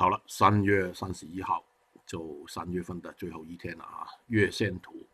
[0.00, 1.60] 好了，三月三十一号，
[2.06, 5.04] 就三月份的最后一天了啊，月线图。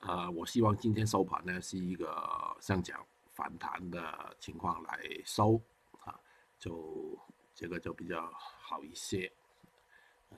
[0.00, 2.12] 呃，我希望今天收盘呢是一个
[2.60, 5.62] 上涨反弹的情况来收
[6.00, 6.18] 啊，
[6.58, 7.16] 就
[7.54, 9.30] 这个就比较好一些。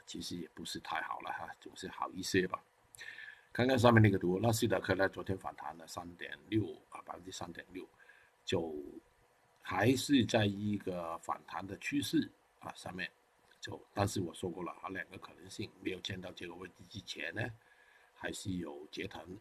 [0.04, 2.62] 其实也不是太好了哈，总是好一些吧。
[3.50, 7.82] 看看上面那个图，纳斯达克呢昨天反弹了三点六啊，百分之三点六，
[8.44, 8.76] 就
[9.62, 13.10] 还是在一个反弹的趋势啊上面。
[13.60, 17.42] 就但是我说过了啊，两个可能性，没有见到这个位置之前呢，
[18.14, 19.38] 还是有折腾。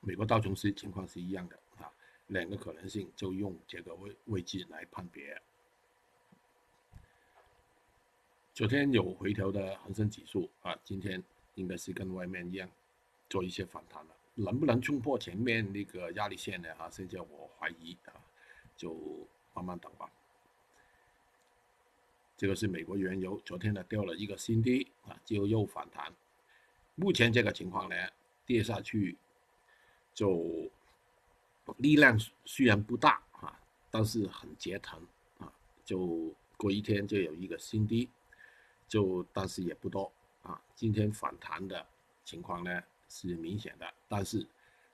[0.00, 1.88] 美国道琼斯情况是一样的啊，
[2.26, 5.40] 两个可能性就用这个位位置来判别。
[8.52, 11.22] 昨天有回调的恒生指数啊，今天
[11.54, 12.68] 应该是跟外面一样
[13.30, 16.74] 做一些反弹了，能不能冲破前面那个压力线呢？
[16.74, 18.12] 啊，现在我怀疑啊，
[18.76, 20.10] 就慢慢等吧。
[22.42, 26.12] 这个是美国原油，昨天呢掉了一个新低啊，就又反弹。
[26.96, 27.94] 目前这个情况呢，
[28.44, 29.16] 跌下去
[30.12, 30.68] 就
[31.76, 33.56] 力量虽然不大啊，
[33.92, 35.00] 但是很折腾
[35.38, 35.52] 啊，
[35.84, 38.10] 就过一天就有一个新低。
[38.88, 41.86] 就但是也不多啊，今天反弹的
[42.24, 44.44] 情况呢是明显的，但是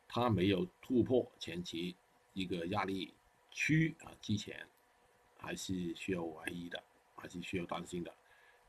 [0.07, 1.97] 它没有突破前期
[2.35, 3.15] 一个压力
[3.51, 4.69] 区啊，之前
[5.39, 6.81] 还是需要怀疑的，
[7.19, 8.15] 还是需要担心的，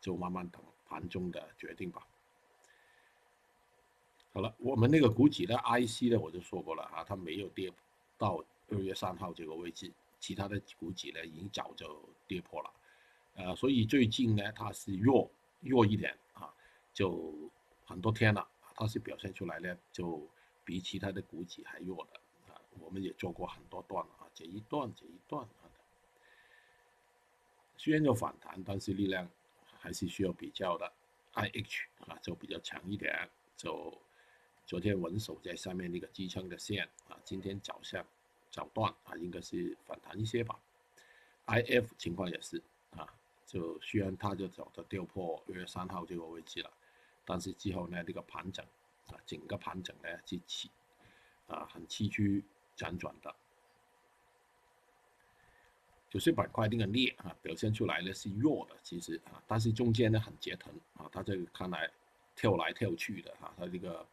[0.02, 2.06] 就慢慢等盘中的决定吧。
[4.32, 7.72] 好了，我们那个股指的 IC 呢，我就说过了啊，它没有跌
[8.18, 12.72] 到二月三号这个位置，其他的股指呢已经早就跌破了。
[13.36, 16.54] 呃，所以最近呢，它是弱弱一点啊，
[16.94, 17.34] 就
[17.86, 20.28] 很多天了，它是表现出来呢，就
[20.64, 22.62] 比其他的股指还弱的啊。
[22.80, 25.69] 我们也做过很多段啊，这一段这一段啊，
[27.80, 29.26] 虽然有反弹，但是力量
[29.80, 30.92] 还是需要比较的。
[31.34, 33.98] IH 啊，就比较强一点，就
[34.66, 38.06] 昨天稳守在上面那个支撑的线啊，今天早上
[38.52, 40.60] 早段啊，应该是反弹一些吧。
[41.46, 43.08] IF 情况也是啊。
[43.46, 46.70] 就虽然它就走的掉破二月三号这个位置了，
[47.24, 48.66] 但是之后呢，这个盘整
[49.08, 50.70] 啊，整个盘整呢是起
[51.48, 52.44] 啊很崎岖
[52.76, 53.34] 辗转的。
[56.12, 61.90] 有些板块那个裂啊表现出来呢是弱的，其实啊，但是中间呢很折腾啊，它这个看来
[62.36, 64.06] 跳来跳去的哈，它这个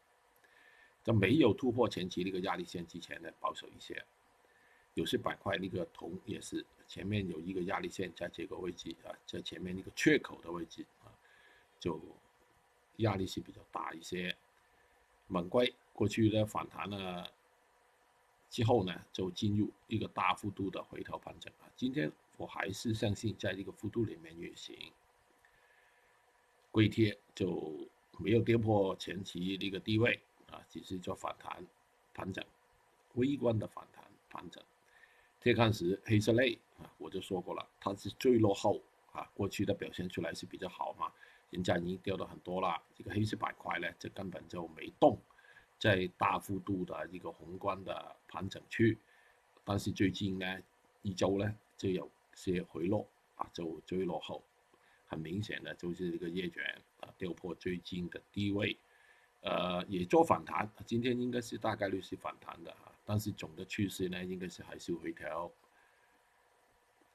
[1.02, 4.04] 在没有突破前期那个压力线之前呢保守一些。
[4.94, 6.64] 有些板块那个铜也是。
[6.88, 11.10] 前面有一个压力线在这个位置啊，在前面那个缺口的位置啊，
[11.80, 12.00] 就
[12.98, 14.32] 压力是比较大一些。
[15.26, 17.28] 猛龟过去的反弹了
[18.48, 21.68] 之后呢，就进入一个大幅度的回调盘整啊。
[21.76, 24.76] 今天我还是相信在这个幅度里面运行。
[26.70, 30.20] 硅贴就没有跌破前期那个低位
[30.50, 31.66] 啊，只是做反弹
[32.12, 32.44] 盘整，
[33.14, 34.62] 微观的反弹盘整。
[35.40, 38.82] 铁矿石黑色类啊，我就说过了，它是最落后
[39.12, 39.30] 啊。
[39.34, 41.10] 过去的表现出来是比较好嘛，
[41.50, 42.82] 人家已经掉的很多了。
[42.94, 45.18] 这个黑色板块呢，这根本就没动，
[45.78, 48.98] 在大幅度的一个宏观的盘整区。
[49.64, 50.59] 但是最近呢，
[51.03, 53.06] 一周呢就有些回落
[53.37, 54.42] 啊，就最落后，
[55.06, 56.62] 很明显的就是这个叶卷
[57.00, 58.76] 啊掉破最近的低位，
[59.42, 62.93] 呃，也做反弹，今天应该是大概率是反弹的啊。
[63.04, 65.50] 但是总的趋势呢，应该是还是回调。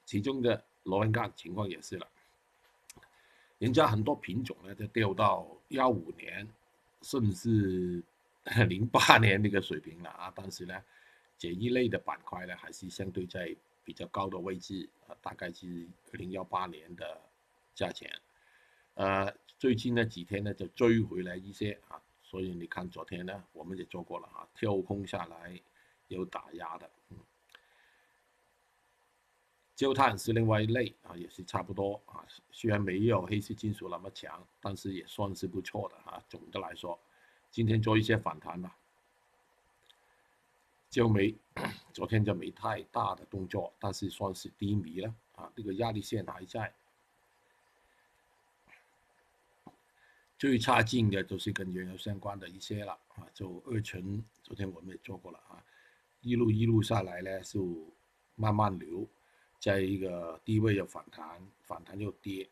[0.05, 2.07] 其中的螺纹钢情况也是了，
[3.59, 6.45] 人家很多品种呢都掉到幺五年，
[7.01, 8.03] 甚至
[8.67, 10.31] 零八年那个水平了啊。
[10.35, 10.83] 但是呢，
[11.37, 17.21] 这一类的板块呢，还是相对在比较高的位置啊，大概是二零幺八年的
[17.73, 18.11] 价钱。
[18.93, 22.01] 呃，最近那几天呢，就追回来一些啊。
[22.21, 25.59] 所以你看昨天呢，我们也做过了啊，跳空下来。
[26.07, 27.17] 有打压的，嗯，
[29.77, 32.27] 焦炭是另外一类啊，也是差不多啊。
[32.51, 36.21] 虽然没有黑色金属那么强，但是也算是不错的啊。
[36.27, 36.99] 总的来说，
[37.51, 38.77] 今天做一些反弹吧。
[40.89, 41.33] 就没
[41.93, 45.49] 昨天就没太大的动作，但是算是低迷了啊。
[45.55, 46.73] 这个压力线还在，
[50.37, 53.25] 最差劲的都是跟原油相关的一些了啊。
[53.33, 55.63] 就二醇，昨天我们也做过了啊。
[56.19, 57.89] 一路一路下来呢，就
[58.35, 59.07] 慢慢流，
[59.61, 62.49] 在一个低位又反弹，反弹又跌，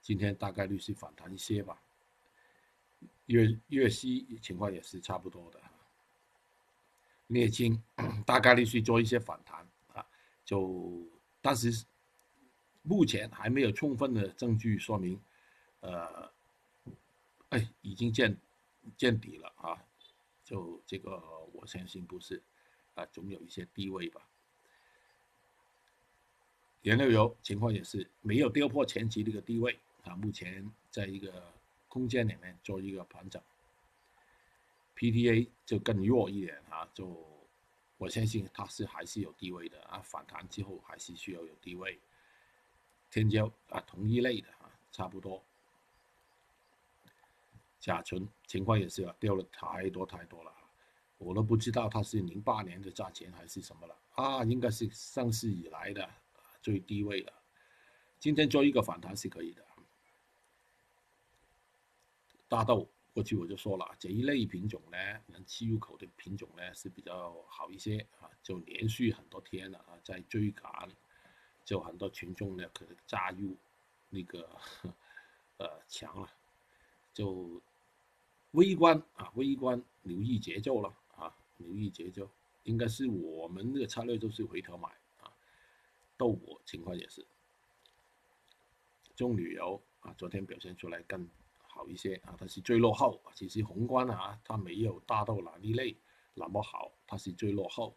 [0.00, 1.78] 今天大概率是反弹一些吧。
[3.28, 5.60] 粤粤西情况也是差不多的，
[7.26, 7.82] 镍金
[8.24, 10.04] 大概率去做一些反弹啊，
[10.44, 11.06] 就
[11.42, 11.84] 但是
[12.82, 15.20] 目前还没有充分的证据说明，
[15.80, 16.32] 呃，
[17.50, 18.34] 哎，已经见
[18.96, 19.76] 见底了啊，
[20.42, 21.22] 就这个
[21.52, 22.42] 我相信不是，
[22.94, 24.26] 啊，总有一些低位吧。
[26.80, 31.52] 原料油情况也是没有跌破前期这个低位啊，目前在一个
[31.88, 33.42] 空间里面做一个盘整。
[34.96, 37.24] PTA 就更弱一点啊，就
[37.96, 41.98] 我相信它是还是有低位的啊，反弹之后还是需要有低位。
[43.10, 45.42] 天胶啊，同一类的啊，差不多。
[47.78, 50.52] 甲醇情况也是啊，掉了太多太多了，
[51.16, 56.10] 我都不知道它是零八年的价钱还是什么了啊，应该是上市以来的
[56.60, 57.32] 最低位了。
[58.18, 59.64] 今天做一个反弹是可以的。
[62.48, 62.88] 大豆。
[63.14, 64.96] 过去我就说了，这一类品种呢，
[65.26, 70.88] 能吃入口的品种呢是比较好一些啊，就连续很多天了啊，在追赶，
[71.64, 73.56] 就很多群众呢可能加入
[74.08, 74.48] 那个
[75.56, 76.30] 呃强了，
[77.12, 77.60] 就
[78.52, 82.30] 微观啊，微观留意节奏了啊，留意节奏，
[82.62, 85.32] 应该是我们的策略就是回头买啊，
[86.16, 87.26] 豆粕情况也是，
[89.16, 91.28] 中旅游啊，昨天表现出来更。
[91.78, 93.22] 好一些啊，它是最落后。
[93.34, 95.96] 其实宏观啊，它没有大豆哪一类
[96.34, 97.94] 那么好，它是最落后。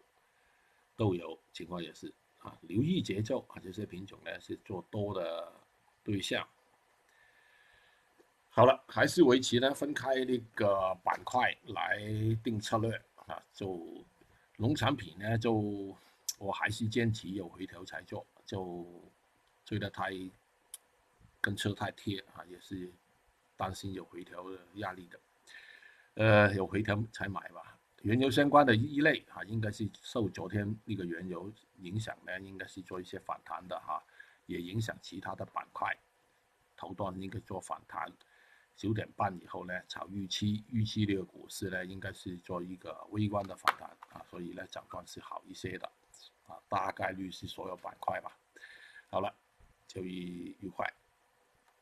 [0.95, 5.51] 豆油情况也是啊，留意节奏啊，这些品种呢是做多的
[6.03, 6.47] 对象。
[8.49, 11.97] 好了，还是维持呢分开那个板块来
[12.43, 13.41] 定策略啊。
[13.51, 14.05] 就
[14.57, 15.97] 农产品呢，就
[16.37, 18.85] 我还是坚持有回头才做，就
[19.65, 20.11] 追得太
[21.39, 22.93] 跟车太贴啊，也是。
[23.61, 25.19] 担心有回调的压力的，
[26.15, 27.77] 呃，有回调才买吧。
[28.01, 34.03] 原油相关的一类啊，应该是受昨天那个原油影响呢，应该是做一些反弹的哈，
[34.47, 35.95] 也影响其他的板块。
[36.75, 38.11] 头段应该做反弹，
[38.75, 45.85] 九点半以后呢，炒预期，预期这个股市呢，应该是做一个微观的反弹啊，所以呢，涨段是好一些的
[46.47, 48.35] 啊，大概率是所有板块吧。
[49.11, 49.31] 好了，
[49.87, 50.91] 交易愉快。